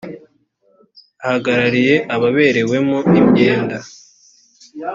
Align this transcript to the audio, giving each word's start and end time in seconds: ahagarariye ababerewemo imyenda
ahagarariye 1.23 1.95
ababerewemo 2.15 2.97
imyenda 3.19 3.77